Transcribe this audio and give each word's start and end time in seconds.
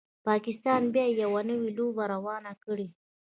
پاکستان 0.27 0.81
بیا 0.93 1.05
یوه 1.21 1.41
نوي 1.49 1.69
لوبه 1.77 2.03
روانه 2.13 2.51
کړي 2.63 2.87